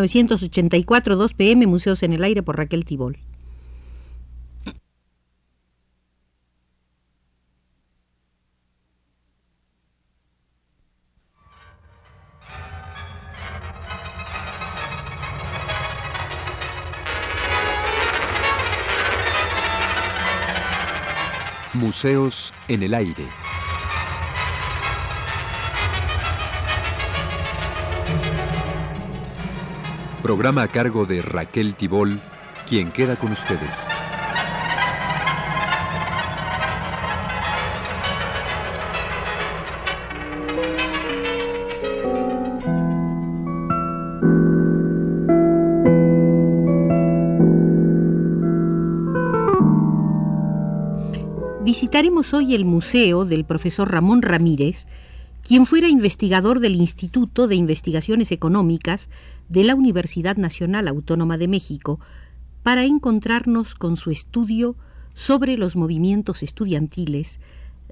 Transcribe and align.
984, 0.00 1.14
2 1.16 1.34
pm, 1.34 1.66
Museos 1.66 2.02
en 2.02 2.14
el 2.14 2.24
Aire 2.24 2.42
por 2.42 2.56
Raquel 2.56 2.86
Tibol. 2.86 3.18
Museos 21.74 22.54
en 22.68 22.82
el 22.82 22.94
Aire. 22.94 23.39
Programa 30.30 30.62
a 30.62 30.68
cargo 30.68 31.06
de 31.06 31.22
Raquel 31.22 31.74
Tibol, 31.74 32.20
quien 32.64 32.92
queda 32.92 33.16
con 33.16 33.32
ustedes. 33.32 33.88
Visitaremos 51.64 52.32
hoy 52.34 52.54
el 52.54 52.64
museo 52.64 53.24
del 53.24 53.44
profesor 53.44 53.90
Ramón 53.90 54.22
Ramírez, 54.22 54.86
quien 55.42 55.66
fuera 55.66 55.88
investigador 55.88 56.60
del 56.60 56.76
Instituto 56.76 57.48
de 57.48 57.56
Investigaciones 57.56 58.30
Económicas 58.30 59.08
de 59.50 59.64
la 59.64 59.74
Universidad 59.74 60.38
Nacional 60.38 60.88
Autónoma 60.88 61.36
de 61.36 61.48
México, 61.48 62.00
para 62.62 62.84
encontrarnos 62.84 63.74
con 63.74 63.98
su 63.98 64.10
estudio 64.10 64.76
sobre 65.12 65.58
los 65.58 65.76
movimientos 65.76 66.42
estudiantiles, 66.42 67.38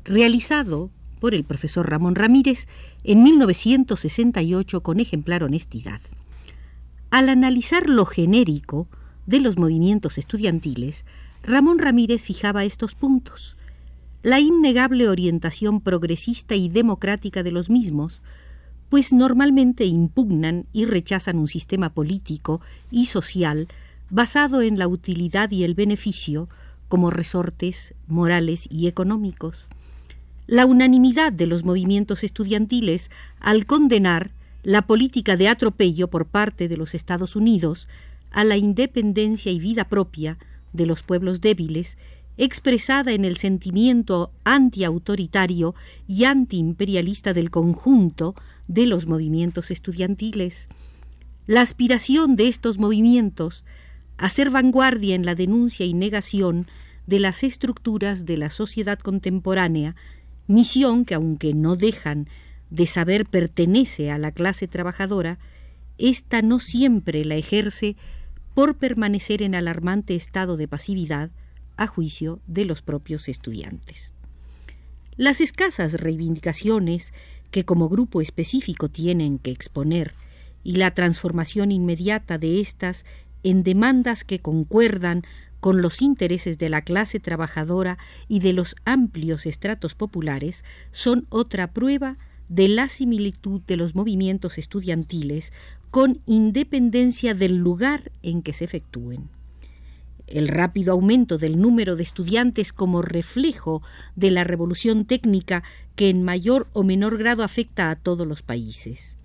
realizado 0.05 0.91
por 1.21 1.35
el 1.35 1.45
profesor 1.45 1.91
Ramón 1.91 2.15
Ramírez 2.15 2.67
en 3.05 3.23
1968 3.23 4.83
con 4.83 5.01
ejemplar 5.01 5.45
honestidad. 5.45 6.01
Al 7.11 7.29
analizar 7.29 7.91
lo 7.91 8.07
genérico 8.07 8.89
de 9.27 9.41
los 9.41 9.59
movimientos 9.59 10.17
estudiantiles, 10.17 11.05
Ramón 11.43 11.79
Ramírez 11.79 12.23
fijaba 12.23 12.65
estos 12.65 12.95
puntos 12.95 13.59
la 14.23 14.41
innegable 14.41 15.09
orientación 15.09 15.81
progresista 15.81 16.55
y 16.55 16.69
democrática 16.69 17.43
de 17.43 17.53
los 17.53 17.71
mismos, 17.71 18.21
pues 18.89 19.13
normalmente 19.13 19.85
impugnan 19.85 20.67
y 20.73 20.87
rechazan 20.87 21.39
un 21.39 21.49
sistema 21.49 21.91
político 21.91 22.61
y 22.91 23.07
social 23.07 23.69
basado 24.11 24.63
en 24.63 24.79
la 24.79 24.89
utilidad 24.89 25.51
y 25.51 25.65
el 25.65 25.75
beneficio 25.75 26.49
como 26.89 27.11
resortes 27.11 27.95
morales 28.07 28.67
y 28.71 28.87
económicos. 28.87 29.69
La 30.47 30.65
unanimidad 30.65 31.33
de 31.33 31.47
los 31.47 31.65
movimientos 31.65 32.25
estudiantiles 32.25 33.11
al 33.41 33.67
condenar 33.67 34.31
la 34.63 34.83
política 34.83 35.37
de 35.37 35.49
atropello 35.49 36.09
por 36.09 36.25
parte 36.25 36.69
de 36.69 36.77
los 36.77 36.95
Estados 36.95 37.37
Unidos 37.37 37.89
a 38.31 38.45
la 38.45 38.57
independencia 38.57 39.53
y 39.53 39.59
vida 39.59 39.85
propia 39.85 40.39
de 40.73 40.87
los 40.87 41.03
pueblos 41.03 41.41
débiles 41.41 41.99
expresada 42.39 43.13
en 43.13 43.25
el 43.25 43.37
sentimiento 43.37 44.31
antiautoritario 44.45 45.75
y 46.07 46.25
antiimperialista 46.25 47.35
del 47.35 47.51
conjunto 47.51 48.35
de 48.69 48.87
los 48.87 49.07
movimientos 49.07 49.71
estudiantiles. 49.71 50.69
La 51.47 51.63
aspiración 51.63 52.37
de 52.37 52.49
estos 52.49 52.79
movimientos 52.79 53.65
a 54.17 54.29
ser 54.29 54.51
vanguardia 54.51 55.15
en 55.15 55.27
la 55.27 55.35
denuncia 55.35 55.85
y 55.85 55.95
negación 55.95 56.67
de 57.07 57.19
las 57.19 57.43
estructuras 57.43 58.25
de 58.25 58.37
la 58.37 58.51
sociedad 58.51 58.99
contemporánea, 58.99 59.97
misión 60.47 61.05
que 61.05 61.15
aunque 61.15 61.55
no 61.55 61.75
dejan 61.75 62.29
de 62.71 62.87
saber 62.87 63.27
pertenece 63.27 64.11
a 64.11 64.19
la 64.19 64.31
clase 64.31 64.69
trabajadora, 64.69 65.39
ésta 65.97 66.43
no 66.43 66.61
siempre 66.61 67.25
la 67.25 67.35
ejerce 67.35 67.97
por 68.55 68.77
permanecer 68.77 69.43
en 69.43 69.55
alarmante 69.55 70.15
estado 70.15 70.57
de 70.57 70.69
pasividad, 70.69 71.31
a 71.79 71.87
juicio 71.87 72.41
de 72.47 72.67
los 72.67 72.83
propios 72.83 73.29
estudiantes. 73.29 74.13
Las 75.17 75.41
escasas 75.41 75.95
reivindicaciones 75.95 77.15
que 77.51 77.65
como 77.65 77.89
grupo 77.89 78.21
específico 78.21 78.91
tienen 78.91 79.39
que 79.39 79.51
exponer 79.51 80.13
y 80.63 80.77
la 80.77 80.91
transformación 80.93 81.73
inmediata 81.73 82.37
de 82.37 82.61
éstas 82.61 83.07
en 83.43 83.63
demandas 83.63 84.25
que 84.25 84.41
concuerdan 84.41 85.23
con 85.61 85.81
los 85.81 86.03
intereses 86.03 86.59
de 86.59 86.69
la 86.69 86.83
clase 86.83 87.21
trabajadora 87.21 87.99
y 88.29 88.41
de 88.41 88.53
los 88.53 88.77
amplios 88.85 89.47
estratos 89.47 89.95
populares 89.95 90.65
son 90.93 91.27
otra 91.31 91.73
prueba 91.73 92.19
de 92.49 92.69
la 92.69 92.89
similitud 92.89 93.61
de 93.67 93.77
los 93.77 93.95
movimientos 93.95 94.59
estudiantiles 94.59 95.53
con 95.91 96.21
independencia 96.27 97.35
del 97.35 97.57
lugar 97.57 98.11
en 98.23 98.43
que 98.43 98.53
se 98.53 98.65
efectúen 98.65 99.29
el 100.31 100.49
rápido 100.49 100.93
aumento 100.93 101.39
del 101.39 101.61
número 101.61 101.97
de 101.97 102.03
estudiantes 102.03 102.73
como 102.73 103.03
reflejo 103.03 103.83
de 104.17 104.31
la 104.31 104.45
revolución 104.45 105.05
técnica 105.05 105.63
que 105.97 106.09
en 106.09 106.23
mayor 106.23 106.69
o 106.73 106.83
menor 106.83 107.19
grado 107.19 107.43
afecta 107.43 107.91
a 107.91 107.97
todos 107.97 108.27
los 108.27 108.43
países. 108.43 109.19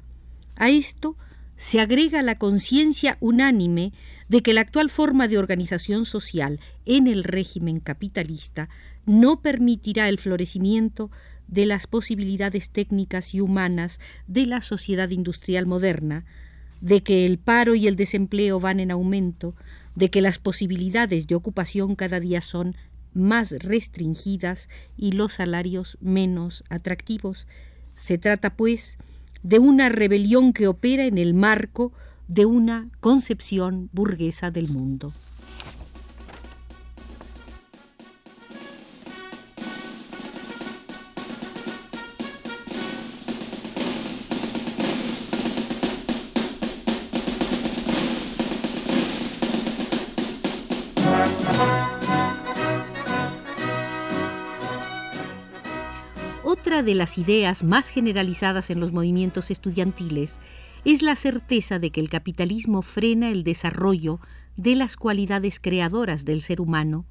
A 0.55 0.69
esto 0.69 1.15
se 1.55 1.79
agrega 1.79 2.21
la 2.21 2.37
conciencia 2.37 3.17
unánime 3.19 3.93
de 4.29 4.41
que 4.41 4.53
la 4.53 4.61
actual 4.61 4.89
forma 4.89 5.27
de 5.27 5.37
organización 5.37 6.05
social 6.05 6.59
en 6.85 7.07
el 7.07 7.23
régimen 7.23 7.79
capitalista 7.79 8.69
no 9.05 9.41
permitirá 9.41 10.09
el 10.09 10.19
florecimiento 10.19 11.11
de 11.47 11.65
las 11.65 11.87
posibilidades 11.87 12.69
técnicas 12.69 13.33
y 13.33 13.41
humanas 13.41 13.99
de 14.27 14.45
la 14.45 14.61
sociedad 14.61 15.09
industrial 15.09 15.65
moderna, 15.65 16.25
de 16.81 17.03
que 17.03 17.25
el 17.25 17.37
paro 17.37 17.75
y 17.75 17.87
el 17.87 17.95
desempleo 17.95 18.59
van 18.59 18.79
en 18.79 18.91
aumento, 18.91 19.55
de 19.95 20.09
que 20.09 20.21
las 20.21 20.39
posibilidades 20.39 21.27
de 21.27 21.35
ocupación 21.35 21.95
cada 21.95 22.19
día 22.19 22.41
son 22.41 22.75
más 23.13 23.51
restringidas 23.51 24.69
y 24.97 25.11
los 25.11 25.33
salarios 25.33 25.97
menos 26.01 26.63
atractivos. 26.69 27.47
Se 27.95 28.17
trata, 28.17 28.55
pues, 28.55 28.97
de 29.43 29.59
una 29.59 29.89
rebelión 29.89 30.53
que 30.53 30.67
opera 30.67 31.05
en 31.05 31.17
el 31.17 31.33
marco 31.33 31.91
de 32.27 32.45
una 32.45 32.89
concepción 32.99 33.89
burguesa 33.91 34.49
del 34.49 34.69
mundo. 34.69 35.13
De 56.81 56.95
las 56.95 57.19
ideas 57.19 57.63
más 57.63 57.89
generalizadas 57.89 58.71
en 58.71 58.79
los 58.79 58.91
movimientos 58.91 59.51
estudiantiles 59.51 60.39
es 60.85 61.03
la 61.03 61.15
certeza 61.15 61.77
de 61.77 61.91
que 61.91 61.99
el 61.99 62.09
capitalismo 62.09 62.81
frena 62.81 63.29
el 63.29 63.43
desarrollo 63.43 64.19
de 64.57 64.75
las 64.75 64.97
cualidades 64.97 65.59
creadoras 65.59 66.25
del 66.25 66.41
ser 66.41 66.59
humano, 66.59 67.05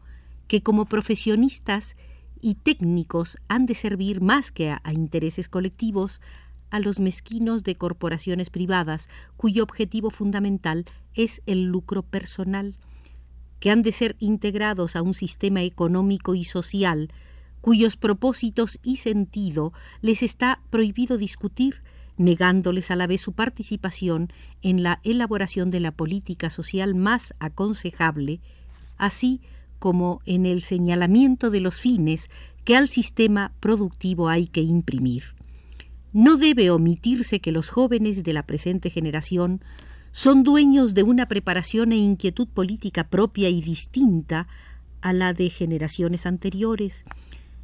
que 0.48 0.62
como 0.62 0.86
profesionistas 0.86 1.96
y 2.40 2.56
técnicos 2.56 3.38
han 3.46 3.66
de 3.66 3.76
servir 3.76 4.20
más 4.20 4.50
que 4.50 4.70
a, 4.70 4.80
a 4.82 4.92
intereses 4.92 5.48
colectivos 5.48 6.20
a 6.70 6.80
los 6.80 6.98
mezquinos 6.98 7.62
de 7.62 7.76
corporaciones 7.76 8.50
privadas 8.50 9.08
cuyo 9.36 9.62
objetivo 9.62 10.10
fundamental 10.10 10.86
es 11.14 11.40
el 11.46 11.64
lucro 11.64 12.02
personal, 12.02 12.78
que 13.60 13.70
han 13.70 13.82
de 13.82 13.92
ser 13.92 14.16
integrados 14.18 14.96
a 14.96 15.02
un 15.02 15.14
sistema 15.14 15.62
económico 15.62 16.34
y 16.34 16.44
social 16.44 17.10
cuyos 17.62 17.96
propósitos 17.96 18.78
y 18.82 18.98
sentido 18.98 19.72
les 20.02 20.22
está 20.22 20.60
prohibido 20.68 21.16
discutir, 21.16 21.76
negándoles 22.18 22.90
a 22.90 22.96
la 22.96 23.06
vez 23.06 23.22
su 23.22 23.32
participación 23.32 24.30
en 24.60 24.82
la 24.82 25.00
elaboración 25.04 25.70
de 25.70 25.80
la 25.80 25.92
política 25.92 26.50
social 26.50 26.94
más 26.94 27.32
aconsejable, 27.38 28.40
así 28.98 29.40
como 29.78 30.20
en 30.26 30.44
el 30.44 30.60
señalamiento 30.60 31.50
de 31.50 31.60
los 31.60 31.76
fines 31.76 32.30
que 32.64 32.76
al 32.76 32.88
sistema 32.88 33.52
productivo 33.60 34.28
hay 34.28 34.46
que 34.46 34.60
imprimir. 34.60 35.24
No 36.12 36.36
debe 36.36 36.70
omitirse 36.70 37.40
que 37.40 37.52
los 37.52 37.70
jóvenes 37.70 38.22
de 38.22 38.32
la 38.32 38.42
presente 38.42 38.90
generación 38.90 39.62
son 40.10 40.42
dueños 40.42 40.94
de 40.94 41.04
una 41.04 41.26
preparación 41.26 41.92
e 41.92 41.96
inquietud 41.96 42.48
política 42.48 43.08
propia 43.08 43.48
y 43.48 43.62
distinta 43.62 44.46
a 45.00 45.12
la 45.12 45.32
de 45.32 45.48
generaciones 45.48 46.26
anteriores, 46.26 47.04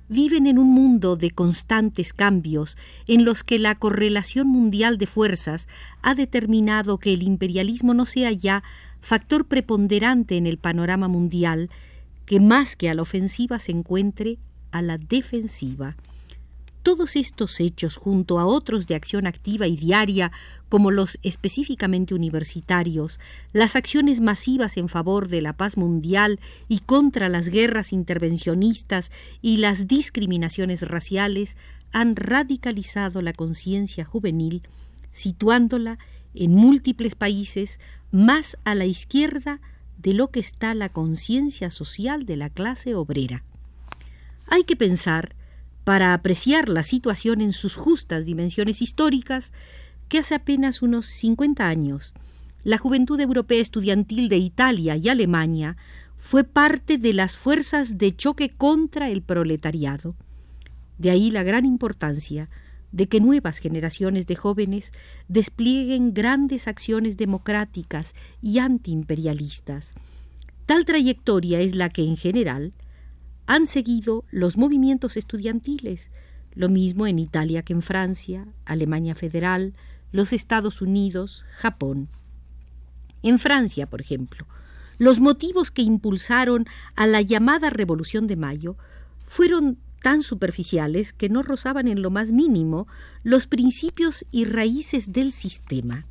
viven 0.08 0.46
en 0.46 0.58
un 0.58 0.70
mundo 0.72 1.16
de 1.16 1.30
constantes 1.30 2.12
cambios 2.12 2.76
en 3.06 3.24
los 3.24 3.44
que 3.44 3.58
la 3.58 3.74
correlación 3.74 4.48
mundial 4.48 4.98
de 4.98 5.06
fuerzas 5.06 5.68
ha 6.02 6.14
determinado 6.14 6.98
que 6.98 7.12
el 7.12 7.22
imperialismo 7.22 7.94
no 7.94 8.06
sea 8.06 8.32
ya 8.32 8.62
factor 9.00 9.46
preponderante 9.46 10.36
en 10.36 10.46
el 10.46 10.58
panorama 10.58 11.08
mundial, 11.08 11.70
que 12.26 12.40
más 12.40 12.76
que 12.76 12.90
a 12.90 12.94
la 12.94 13.02
ofensiva 13.02 13.58
se 13.58 13.72
encuentre 13.72 14.38
a 14.70 14.82
la 14.82 14.98
defensiva. 14.98 15.96
Todos 16.88 17.16
estos 17.16 17.60
hechos, 17.60 17.98
junto 17.98 18.38
a 18.38 18.46
otros 18.46 18.86
de 18.86 18.94
acción 18.94 19.26
activa 19.26 19.66
y 19.66 19.76
diaria, 19.76 20.32
como 20.70 20.90
los 20.90 21.18
específicamente 21.22 22.14
universitarios, 22.14 23.20
las 23.52 23.76
acciones 23.76 24.22
masivas 24.22 24.78
en 24.78 24.88
favor 24.88 25.28
de 25.28 25.42
la 25.42 25.52
paz 25.52 25.76
mundial 25.76 26.40
y 26.66 26.78
contra 26.78 27.28
las 27.28 27.50
guerras 27.50 27.92
intervencionistas 27.92 29.12
y 29.42 29.58
las 29.58 29.86
discriminaciones 29.86 30.80
raciales, 30.80 31.58
han 31.92 32.16
radicalizado 32.16 33.20
la 33.20 33.34
conciencia 33.34 34.06
juvenil, 34.06 34.62
situándola 35.10 35.98
en 36.32 36.52
múltiples 36.52 37.14
países 37.14 37.80
más 38.12 38.56
a 38.64 38.74
la 38.74 38.86
izquierda 38.86 39.60
de 39.98 40.14
lo 40.14 40.28
que 40.28 40.40
está 40.40 40.72
la 40.72 40.88
conciencia 40.88 41.68
social 41.68 42.24
de 42.24 42.36
la 42.36 42.48
clase 42.48 42.94
obrera. 42.94 43.44
Hay 44.46 44.64
que 44.64 44.74
pensar 44.74 45.36
para 45.88 46.12
apreciar 46.12 46.68
la 46.68 46.82
situación 46.82 47.40
en 47.40 47.54
sus 47.54 47.74
justas 47.74 48.26
dimensiones 48.26 48.82
históricas, 48.82 49.54
que 50.10 50.18
hace 50.18 50.34
apenas 50.34 50.82
unos 50.82 51.06
50 51.06 51.66
años 51.66 52.12
la 52.62 52.76
Juventud 52.76 53.18
Europea 53.18 53.62
Estudiantil 53.62 54.28
de 54.28 54.36
Italia 54.36 54.96
y 54.96 55.08
Alemania 55.08 55.78
fue 56.18 56.44
parte 56.44 56.98
de 56.98 57.14
las 57.14 57.38
fuerzas 57.38 57.96
de 57.96 58.14
choque 58.14 58.50
contra 58.50 59.08
el 59.08 59.22
proletariado. 59.22 60.14
De 60.98 61.08
ahí 61.08 61.30
la 61.30 61.42
gran 61.42 61.64
importancia 61.64 62.50
de 62.92 63.08
que 63.08 63.18
nuevas 63.20 63.56
generaciones 63.56 64.26
de 64.26 64.36
jóvenes 64.36 64.92
desplieguen 65.26 66.12
grandes 66.12 66.68
acciones 66.68 67.16
democráticas 67.16 68.14
y 68.42 68.58
antiimperialistas. 68.58 69.94
Tal 70.66 70.84
trayectoria 70.84 71.60
es 71.60 71.74
la 71.74 71.88
que 71.88 72.02
en 72.02 72.18
general 72.18 72.74
han 73.48 73.66
seguido 73.66 74.24
los 74.30 74.58
movimientos 74.58 75.16
estudiantiles, 75.16 76.10
lo 76.54 76.68
mismo 76.68 77.06
en 77.06 77.18
Italia 77.18 77.62
que 77.62 77.72
en 77.72 77.80
Francia, 77.80 78.46
Alemania 78.66 79.14
Federal, 79.14 79.72
los 80.12 80.34
Estados 80.34 80.82
Unidos, 80.82 81.46
Japón. 81.56 82.08
En 83.22 83.38
Francia, 83.38 83.86
por 83.86 84.02
ejemplo, 84.02 84.46
los 84.98 85.18
motivos 85.18 85.70
que 85.70 85.80
impulsaron 85.80 86.66
a 86.94 87.06
la 87.06 87.22
llamada 87.22 87.70
Revolución 87.70 88.26
de 88.26 88.36
Mayo 88.36 88.76
fueron 89.26 89.78
tan 90.02 90.22
superficiales 90.22 91.14
que 91.14 91.30
no 91.30 91.42
rozaban 91.42 91.88
en 91.88 92.02
lo 92.02 92.10
más 92.10 92.30
mínimo 92.30 92.86
los 93.22 93.46
principios 93.46 94.26
y 94.30 94.44
raíces 94.44 95.10
del 95.10 95.32
sistema. 95.32 96.04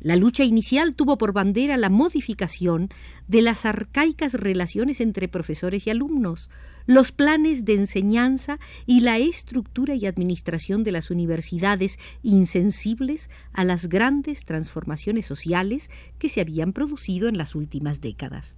La 0.00 0.16
lucha 0.16 0.44
inicial 0.44 0.94
tuvo 0.94 1.18
por 1.18 1.34
bandera 1.34 1.76
la 1.76 1.90
modificación 1.90 2.88
de 3.28 3.42
las 3.42 3.66
arcaicas 3.66 4.32
relaciones 4.32 5.00
entre 5.00 5.28
profesores 5.28 5.86
y 5.86 5.90
alumnos, 5.90 6.48
los 6.86 7.12
planes 7.12 7.66
de 7.66 7.74
enseñanza 7.74 8.58
y 8.86 9.00
la 9.00 9.18
estructura 9.18 9.94
y 9.94 10.06
administración 10.06 10.84
de 10.84 10.92
las 10.92 11.10
universidades 11.10 11.98
insensibles 12.22 13.28
a 13.52 13.64
las 13.64 13.90
grandes 13.90 14.46
transformaciones 14.46 15.26
sociales 15.26 15.90
que 16.18 16.30
se 16.30 16.40
habían 16.40 16.72
producido 16.72 17.28
en 17.28 17.36
las 17.36 17.54
últimas 17.54 18.00
décadas. 18.00 18.56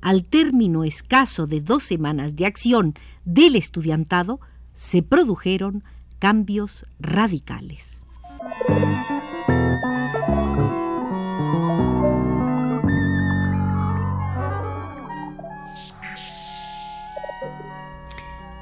Al 0.00 0.24
término 0.24 0.82
escaso 0.82 1.46
de 1.46 1.60
dos 1.60 1.84
semanas 1.84 2.34
de 2.34 2.44
acción 2.44 2.94
del 3.24 3.54
estudiantado, 3.54 4.40
se 4.74 5.02
produjeron 5.02 5.84
cambios 6.18 6.86
radicales. 6.98 8.04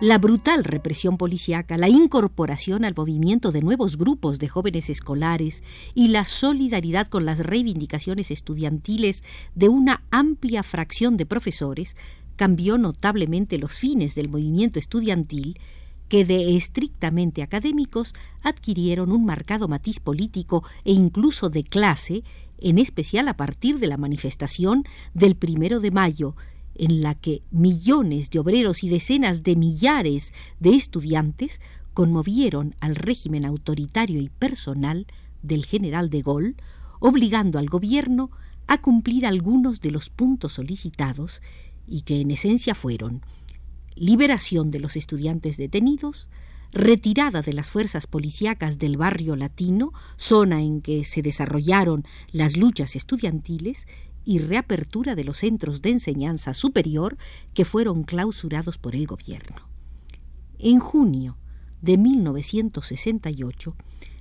La 0.05 0.19
brutal 0.19 0.65
represión 0.65 1.17
policíaca, 1.17 1.79
la 1.79 1.89
incorporación 1.89 2.85
al 2.85 2.95
movimiento 2.95 3.53
de 3.53 3.63
nuevos 3.63 3.97
grupos 3.97 4.39
de 4.39 4.49
jóvenes 4.49 4.91
escolares 4.91 5.63
y 5.95 6.09
la 6.09 6.27
solidaridad 6.27 7.09
con 7.09 7.25
las 7.25 7.39
reivindicaciones 7.39 8.31
estudiantiles 8.31 9.25
de 9.55 9.71
una 9.71 10.03
amplia 10.11 10.63
fracción 10.63 11.17
de 11.17 11.25
profesores 11.25 11.97
cambió 12.37 12.77
notablemente 12.77 13.57
los 13.57 13.79
fines 13.79 14.15
del 14.15 14.29
movimiento 14.29 14.79
estudiantil 14.79 15.59
que 16.11 16.27
de 16.27 16.55
estrictamente 16.55 17.43
académicos 17.43 18.13
adquirieron 18.43 19.11
un 19.11 19.25
marcado 19.25 19.69
matiz 19.69 20.01
político 20.01 20.65
e 20.85 20.93
incluso 20.93 21.49
de 21.49 21.65
clase, 21.65 22.25
en 22.59 22.77
especial 22.77 23.27
a 23.29 23.39
partir 23.39 23.79
de 23.79 23.87
la 23.87 23.97
manifestación 23.97 24.85
del 25.15 25.35
primero 25.35 25.81
de 25.81 25.93
mayo, 25.93 26.37
en 26.75 27.03
la 27.03 27.15
que 27.15 27.43
millones 27.51 28.31
de 28.31 28.39
obreros 28.39 28.83
y 28.85 28.89
decenas 28.89 29.43
de 29.43 29.57
millares 29.57 30.33
de 30.61 30.71
estudiantes 30.71 31.61
conmovieron 31.93 32.75
al 32.81 32.97
régimen 32.97 33.45
autoritario 33.45 34.21
y 34.21 34.29
personal 34.29 35.07
del 35.43 35.65
general 35.65 36.11
de 36.11 36.23
Gaulle, 36.23 36.55
obligando 37.01 37.59
al 37.59 37.69
gobierno 37.69 38.31
a 38.67 38.81
cumplir 38.81 39.27
algunos 39.27 39.81
de 39.81 39.91
los 39.91 40.11
puntos 40.11 40.55
solicitados 40.55 41.43
y 41.87 42.03
que 42.03 42.21
en 42.21 42.31
esencia 42.31 42.75
fueron 42.75 43.23
liberación 43.95 44.71
de 44.71 44.81
los 44.81 44.97
estudiantes 44.97 45.57
detenidos, 45.57 46.29
retirada 46.73 47.43
de 47.43 47.53
las 47.53 47.69
fuerzas 47.69 48.09
policíacas 48.09 48.79
del 48.79 48.97
barrio 48.97 49.37
latino, 49.37 49.93
zona 50.17 50.63
en 50.63 50.81
que 50.81 51.05
se 51.05 51.23
desarrollaron 51.23 52.05
las 52.33 52.57
luchas 52.57 52.97
estudiantiles, 52.97 53.87
y 54.25 54.39
reapertura 54.39 55.15
de 55.15 55.25
los 55.25 55.39
centros 55.39 55.83
de 55.83 55.91
enseñanza 55.91 56.55
superior 56.55 57.17
que 57.53 57.65
fueron 57.65 58.05
clausurados 58.05 58.79
por 58.79 58.95
el 58.95 59.07
gobierno. 59.07 59.69
En 60.59 60.79
junio 60.79 61.37
de 61.83 61.99
1968 61.99 63.77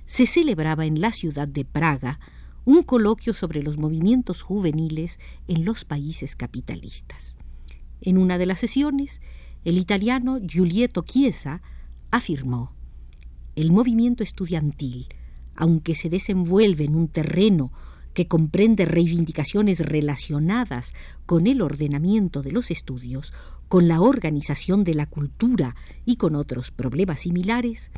se 0.06 0.26
celebraba 0.26 0.84
en 0.84 1.00
la 1.00 1.12
ciudad 1.12 1.48
de 1.48 1.64
Praga 1.64 2.20
un 2.64 2.82
coloquio 2.82 3.34
sobre 3.34 3.62
los 3.62 3.78
movimientos 3.78 4.42
juveniles 4.42 5.18
en 5.48 5.64
los 5.64 5.84
países 5.84 6.36
capitalistas. 6.36 7.36
En 8.00 8.18
una 8.18 8.38
de 8.38 8.46
las 8.46 8.58
sesiones, 8.58 9.20
el 9.64 9.78
italiano 9.78 10.38
Giulietto 10.40 11.02
Chiesa 11.02 11.62
afirmó 12.10 12.72
el 13.56 13.72
movimiento 13.72 14.22
estudiantil, 14.22 15.08
aunque 15.54 15.94
se 15.94 16.10
desenvuelve 16.10 16.84
en 16.84 16.96
un 16.96 17.08
terreno 17.08 17.72
que 18.14 18.28
comprende 18.28 18.84
reivindicaciones 18.84 19.80
relacionadas 19.80 20.94
con 21.26 21.46
el 21.46 21.60
ordenamiento 21.60 22.42
de 22.42 22.52
los 22.52 22.70
estudios, 22.70 23.32
con 23.68 23.88
la 23.88 24.00
organización 24.00 24.84
de 24.84 24.94
la 24.94 25.06
cultura 25.06 25.74
y 26.06 26.16
con 26.16 26.36
otros 26.36 26.70
problemas 26.70 27.20
similares, 27.20 27.90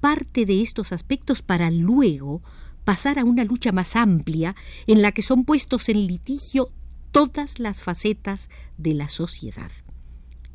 parte 0.00 0.46
de 0.46 0.62
estos 0.62 0.92
aspectos 0.92 1.42
para 1.42 1.70
luego 1.70 2.42
pasar 2.84 3.18
a 3.18 3.24
una 3.24 3.44
lucha 3.44 3.72
más 3.72 3.96
amplia 3.96 4.54
en 4.86 5.02
la 5.02 5.12
que 5.12 5.22
son 5.22 5.44
puestos 5.44 5.88
en 5.88 6.06
litigio 6.06 6.70
todas 7.10 7.58
las 7.58 7.80
facetas 7.80 8.48
de 8.78 8.94
la 8.94 9.08
sociedad. 9.08 9.70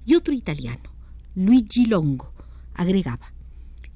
Y 0.06 0.16
otro 0.16 0.34
italiano, 0.34 0.90
Luigi 1.36 1.86
Longo, 1.86 2.34
agregaba, 2.74 3.34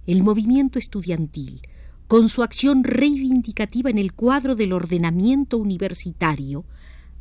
el 0.07 0.23
movimiento 0.23 0.79
estudiantil, 0.79 1.61
con 2.09 2.27
su 2.27 2.41
acción 2.41 2.83
reivindicativa 2.83 3.91
en 3.91 3.99
el 3.99 4.13
cuadro 4.13 4.55
del 4.55 4.73
ordenamiento 4.73 5.59
universitario, 5.59 6.65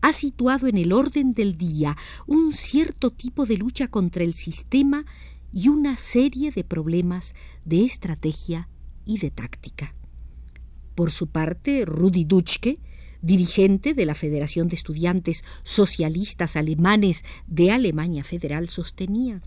ha 0.01 0.15
situado 0.15 0.67
en 0.67 0.79
el 0.79 0.95
orden 0.95 1.35
del 1.35 1.59
día 1.59 1.99
un 2.27 2.55
cierto 2.55 3.11
tipo 3.11 3.45
de 3.45 3.59
lucha 3.59 3.89
contra 3.89 4.25
el 4.25 4.33
sistema 4.33 5.05
y 5.53 5.69
una 5.69 5.99
serie 5.99 6.53
de 6.53 6.65
problemas 6.65 7.35
de 7.67 7.85
estrategia 7.85 8.71
y 9.05 9.19
de 9.19 9.31
táctica. 9.31 9.95
Por 10.95 11.11
su 11.11 11.27
parte, 11.27 11.85
Rudi 11.85 12.25
Dutschke, 12.25 12.79
dirigente 13.21 13.93
de 13.93 14.07
la 14.07 14.15
Federación 14.15 14.69
de 14.69 14.77
Estudiantes 14.77 15.45
Socialistas 15.65 16.57
Alemanes 16.57 17.25
de 17.47 17.73
Alemania 17.73 18.25
Federal, 18.25 18.71
sostenía 18.71 19.43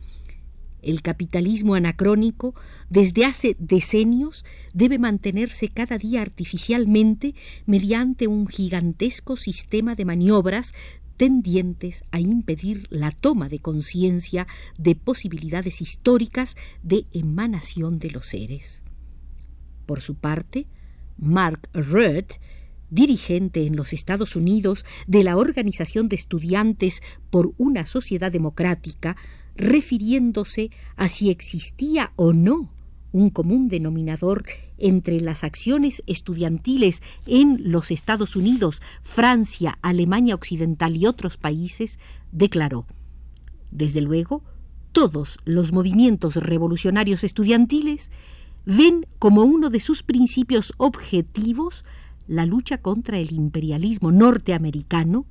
el 0.81 1.01
capitalismo 1.01 1.75
anacrónico, 1.75 2.55
desde 2.89 3.25
hace 3.25 3.55
decenios, 3.59 4.45
debe 4.73 4.99
mantenerse 4.99 5.69
cada 5.69 5.97
día 5.97 6.21
artificialmente 6.21 7.35
mediante 7.65 8.27
un 8.27 8.47
gigantesco 8.47 9.37
sistema 9.37 9.95
de 9.95 10.05
maniobras 10.05 10.73
tendientes 11.17 12.03
a 12.09 12.19
impedir 12.19 12.87
la 12.89 13.11
toma 13.11 13.47
de 13.47 13.59
conciencia 13.59 14.47
de 14.79 14.95
posibilidades 14.95 15.79
históricas 15.79 16.55
de 16.81 17.05
emanación 17.13 17.99
de 17.99 18.09
los 18.09 18.25
seres. 18.25 18.83
Por 19.85 20.01
su 20.01 20.15
parte, 20.15 20.65
Mark 21.17 21.69
Rudd, 21.73 22.25
dirigente 22.89 23.65
en 23.65 23.75
los 23.75 23.93
Estados 23.93 24.35
Unidos 24.35 24.85
de 25.07 25.23
la 25.23 25.37
Organización 25.37 26.09
de 26.09 26.15
Estudiantes 26.15 27.01
por 27.29 27.53
una 27.57 27.85
Sociedad 27.85 28.31
Democrática, 28.31 29.15
refiriéndose 29.55 30.71
a 30.95 31.09
si 31.09 31.29
existía 31.29 32.13
o 32.15 32.33
no 32.33 32.71
un 33.11 33.29
común 33.29 33.67
denominador 33.67 34.45
entre 34.77 35.19
las 35.19 35.43
acciones 35.43 36.01
estudiantiles 36.07 37.01
en 37.25 37.71
los 37.71 37.91
Estados 37.91 38.35
Unidos, 38.35 38.81
Francia, 39.03 39.77
Alemania 39.81 40.35
Occidental 40.35 40.95
y 40.95 41.05
otros 41.05 41.37
países, 41.37 41.99
declaró. 42.31 42.85
Desde 43.69 44.01
luego, 44.01 44.43
todos 44.91 45.39
los 45.45 45.71
movimientos 45.71 46.35
revolucionarios 46.35 47.23
estudiantiles 47.23 48.11
ven 48.65 49.05
como 49.19 49.43
uno 49.43 49.69
de 49.69 49.79
sus 49.79 50.03
principios 50.03 50.73
objetivos 50.77 51.83
la 52.27 52.45
lucha 52.45 52.77
contra 52.77 53.17
el 53.19 53.31
imperialismo 53.31 54.11
norteamericano, 54.11 55.25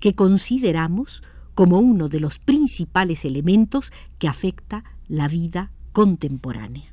que 0.00 0.14
consideramos 0.14 1.22
como 1.54 1.78
uno 1.78 2.08
de 2.08 2.20
los 2.20 2.38
principales 2.38 3.24
elementos 3.24 3.92
que 4.18 4.28
afecta 4.28 4.84
la 5.08 5.28
vida 5.28 5.70
contemporánea. 5.92 6.92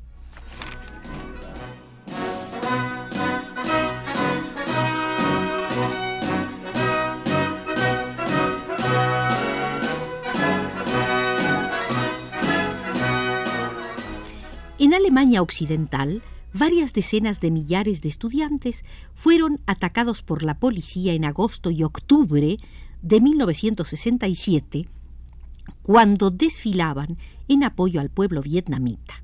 En 14.80 14.94
Alemania 14.94 15.42
Occidental, 15.42 16.22
varias 16.54 16.94
decenas 16.94 17.42
de 17.42 17.52
millares 17.52 18.02
de 18.02 18.08
estudiantes 18.08 18.86
fueron 19.14 19.60
atacados 19.66 20.24
por 20.24 20.42
la 20.42 20.58
policía 20.58 21.14
en 21.14 21.26
agosto 21.26 21.70
y 21.70 21.84
octubre 21.84 22.58
de 23.02 23.22
1967, 23.22 24.88
cuando 25.82 26.32
desfilaban 26.32 27.18
en 27.48 27.64
apoyo 27.64 28.00
al 28.02 28.10
pueblo 28.10 28.42
vietnamita. 28.42 29.24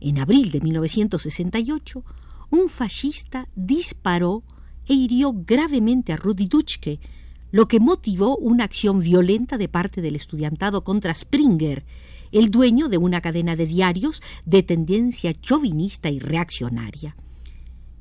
En 0.00 0.18
abril 0.18 0.50
de 0.50 0.60
1968, 0.60 2.04
un 2.50 2.68
fascista 2.68 3.48
disparó 3.54 4.42
e 4.86 4.94
hirió 4.94 5.32
gravemente 5.34 6.12
a 6.12 6.16
Rudi 6.16 6.46
Dutschke, 6.46 7.00
lo 7.50 7.68
que 7.68 7.80
motivó 7.80 8.36
una 8.36 8.64
acción 8.64 9.00
violenta 9.00 9.58
de 9.58 9.68
parte 9.68 10.02
del 10.02 10.16
estudiantado 10.16 10.84
contra 10.84 11.14
Springer, 11.14 11.84
el 12.32 12.50
dueño 12.50 12.88
de 12.88 12.98
una 12.98 13.20
cadena 13.20 13.54
de 13.54 13.66
diarios 13.66 14.20
de 14.44 14.62
tendencia 14.62 15.32
chauvinista 15.32 16.10
y 16.10 16.18
reaccionaria. 16.18 17.16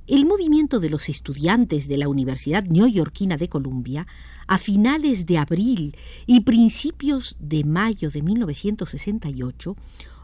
El 0.06 0.26
movimiento 0.26 0.82
de 0.82 0.90
los 0.90 1.08
estudiantes 1.08 1.88
de 1.88 1.96
la 1.96 2.10
Universidad 2.10 2.66
Neoyorquina 2.66 3.38
de 3.38 3.48
Columbia, 3.48 4.06
a 4.48 4.58
finales 4.58 5.26
de 5.26 5.38
abril 5.38 5.96
y 6.26 6.42
principios 6.42 7.38
de 7.40 7.64
mayo 7.64 8.12
de 8.12 8.22
1968, 8.22 9.78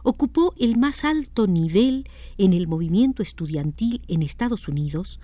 ocupó 0.03 0.53
el 0.59 0.77
más 0.77 1.05
alto 1.05 1.47
nivel 1.47 2.09
en 2.37 2.51
el 2.51 2.67
movimiento 2.67 3.23
estudiantil 3.23 4.01
en 4.09 4.21
Estados 4.21 4.67
Unidos 4.67 5.21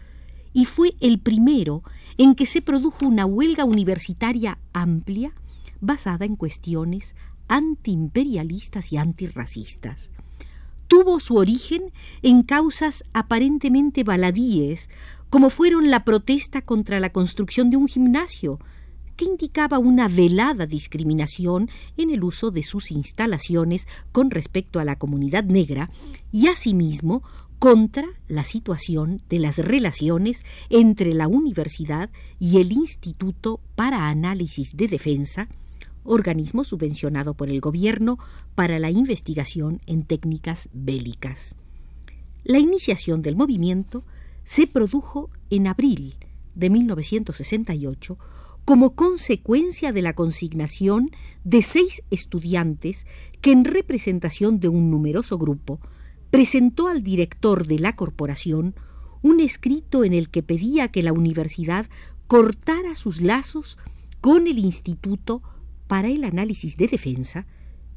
y 0.54 0.64
fue 0.64 0.96
el 1.02 1.20
primero 1.20 1.84
en 2.18 2.34
que 2.34 2.46
se 2.46 2.62
produjo 2.62 3.06
una 3.06 3.26
huelga 3.26 3.66
universitaria 3.66 4.58
amplia 4.72 5.34
basada 5.82 6.24
en 6.24 6.38
cuestiones 6.38 7.14
antiimperialistas 7.50 8.94
y 8.94 8.98
antirracistas. 8.98 10.12
Tuvo 10.88 11.20
su 11.20 11.36
origen 11.36 11.92
en 12.22 12.44
causas 12.44 13.04
aparentemente 13.14 14.04
baladíes, 14.04 14.90
como 15.30 15.50
fueron 15.50 15.90
la 15.90 16.04
protesta 16.04 16.62
contra 16.62 17.00
la 17.00 17.12
construcción 17.12 17.70
de 17.70 17.78
un 17.78 17.88
gimnasio, 17.88 18.60
que 19.16 19.26
indicaba 19.26 19.80
una 19.80 20.08
velada 20.08 20.66
discriminación 20.66 21.70
en 21.98 22.10
el 22.10 22.24
uso 22.24 22.52
de 22.52 22.64
sus 22.64 22.92
instalaciones 22.92 23.88
con 24.12 24.30
respecto 24.30 24.80
a 24.80 24.86
la 24.86 24.98
comunidad 24.98 25.46
negra 25.46 25.90
y 26.32 26.48
asimismo 26.48 27.24
contra 27.60 28.06
la 28.28 28.44
situación 28.44 29.22
de 29.30 29.40
las 29.40 29.58
relaciones 29.58 30.44
entre 30.70 31.14
la 31.14 31.28
universidad 31.28 32.10
y 32.40 32.60
el 32.60 32.72
Instituto 32.72 33.60
para 33.76 34.10
Análisis 34.10 34.76
de 34.76 34.88
Defensa, 34.88 35.48
organismo 36.06 36.64
subvencionado 36.64 37.34
por 37.34 37.50
el 37.50 37.60
gobierno 37.60 38.18
para 38.56 38.80
la 38.80 38.90
investigación 38.92 39.82
en 39.86 40.04
técnicas 40.04 40.70
bélicas. 40.74 41.56
La 42.44 42.60
iniciación 42.60 43.22
del 43.22 43.36
movimiento 43.36 44.04
se 44.44 44.68
produjo 44.68 45.30
en 45.50 45.68
abril 45.68 46.16
de 46.54 46.70
1968 46.70 48.18
como 48.66 48.96
consecuencia 48.96 49.92
de 49.92 50.02
la 50.02 50.14
consignación 50.14 51.12
de 51.44 51.62
seis 51.62 52.02
estudiantes 52.10 53.06
que 53.42 53.52
en 53.52 53.66
representación 53.66 54.60
de 54.60 54.70
un 54.70 54.90
numeroso 54.90 55.38
grupo 55.38 55.80
presentó 56.32 56.88
al 56.88 57.04
director 57.04 57.68
de 57.68 57.80
la 57.80 57.96
corporación 57.96 58.76
un 59.22 59.40
escrito 59.40 60.04
en 60.04 60.14
el 60.14 60.30
que 60.30 60.44
pedía 60.44 60.88
que 60.88 61.04
la 61.04 61.14
universidad 61.14 61.88
cortara 62.28 62.96
sus 62.96 63.22
lazos 63.22 63.78
con 64.22 64.48
el 64.48 64.60
instituto 64.60 65.42
para 65.88 66.10
el 66.10 66.24
análisis 66.24 66.78
de 66.78 66.88
defensa, 66.88 67.46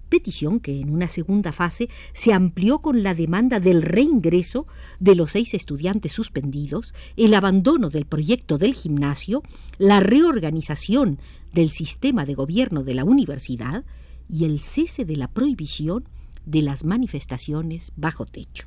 petición 0.08 0.60
que 0.60 0.80
en 0.80 0.90
una 0.90 1.08
segunda 1.08 1.52
fase 1.52 1.88
se 2.12 2.32
amplió 2.32 2.80
con 2.80 3.02
la 3.02 3.14
demanda 3.14 3.60
del 3.60 3.82
reingreso 3.82 4.66
de 5.00 5.14
los 5.14 5.32
seis 5.32 5.54
estudiantes 5.54 6.12
suspendidos, 6.12 6.94
el 7.16 7.34
abandono 7.34 7.90
del 7.90 8.06
proyecto 8.06 8.58
del 8.58 8.74
gimnasio, 8.74 9.42
la 9.78 10.00
reorganización 10.00 11.18
del 11.52 11.70
sistema 11.70 12.24
de 12.24 12.34
gobierno 12.34 12.84
de 12.84 12.94
la 12.94 13.04
universidad 13.04 13.84
y 14.30 14.44
el 14.44 14.60
cese 14.60 15.04
de 15.04 15.16
la 15.16 15.28
prohibición 15.28 16.04
de 16.44 16.62
las 16.62 16.84
manifestaciones 16.84 17.92
bajo 17.96 18.26
techo. 18.26 18.66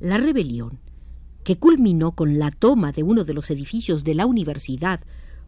La 0.00 0.18
rebelión, 0.18 0.78
que 1.42 1.56
culminó 1.56 2.12
con 2.12 2.38
la 2.38 2.50
toma 2.50 2.92
de 2.92 3.02
uno 3.02 3.24
de 3.24 3.32
los 3.32 3.50
edificios 3.50 4.04
de 4.04 4.14
la 4.14 4.26
universidad 4.26 5.00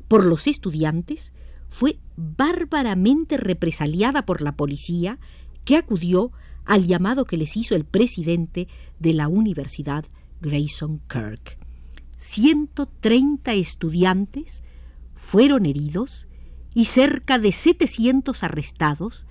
por 0.06 0.24
los 0.24 0.46
estudiantes, 0.46 1.32
fue 1.70 1.98
bárbaramente 2.16 3.36
represaliada 3.36 4.24
por 4.24 4.42
la 4.42 4.52
policía 4.52 5.18
que 5.64 5.76
acudió 5.76 6.32
al 6.64 6.86
llamado 6.86 7.24
que 7.24 7.36
les 7.36 7.56
hizo 7.56 7.74
el 7.74 7.84
presidente 7.84 8.68
de 8.98 9.14
la 9.14 9.28
Universidad 9.28 10.04
Grayson 10.40 11.00
Kirk. 11.08 11.58
130 12.18 13.52
estudiantes 13.54 14.62
fueron 15.14 15.66
heridos 15.66 16.26
y 16.74 16.86
cerca 16.86 17.38
de 17.38 17.52
700 17.52 18.42
arrestados 18.42 19.26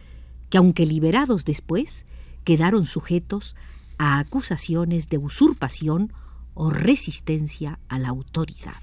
que, 0.49 0.57
aunque 0.57 0.85
liberados 0.85 1.45
después, 1.45 2.05
quedaron 2.43 2.85
sujetos 2.85 3.55
a 3.97 4.19
acusaciones 4.19 5.09
de 5.09 5.17
usurpación 5.17 6.13
o 6.53 6.69
resistencia 6.69 7.79
a 7.87 7.99
la 7.99 8.09
autoridad. 8.09 8.81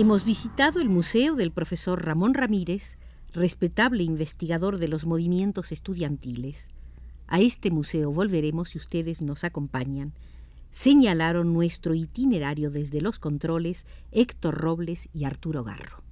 Hemos 0.00 0.24
visitado 0.24 0.80
el 0.80 0.88
museo 0.88 1.34
del 1.34 1.50
profesor 1.50 2.04
Ramón 2.04 2.32
Ramírez, 2.32 2.96
respetable 3.32 4.04
investigador 4.04 4.78
de 4.78 4.86
los 4.86 5.04
movimientos 5.04 5.72
estudiantiles. 5.72 6.68
A 7.26 7.40
este 7.40 7.72
museo 7.72 8.12
volveremos 8.12 8.68
si 8.68 8.78
ustedes 8.78 9.22
nos 9.22 9.42
acompañan. 9.42 10.12
Señalaron 10.70 11.52
nuestro 11.52 11.96
itinerario 11.96 12.70
desde 12.70 13.00
los 13.00 13.18
controles 13.18 13.86
Héctor 14.12 14.54
Robles 14.54 15.08
y 15.12 15.24
Arturo 15.24 15.64
Garro. 15.64 16.04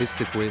Este 0.00 0.24
fue 0.24 0.50